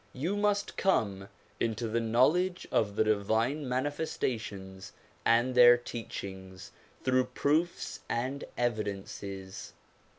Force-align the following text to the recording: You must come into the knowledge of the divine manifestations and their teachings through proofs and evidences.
You 0.13 0.35
must 0.35 0.77
come 0.77 1.29
into 1.59 1.87
the 1.87 1.99
knowledge 1.99 2.67
of 2.71 2.95
the 2.95 3.03
divine 3.03 3.69
manifestations 3.69 4.93
and 5.25 5.53
their 5.53 5.77
teachings 5.77 6.71
through 7.03 7.25
proofs 7.25 7.99
and 8.09 8.43
evidences. 8.57 9.73